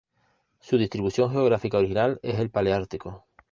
[0.59, 3.27] Su distribución geográfica original es el paleártico.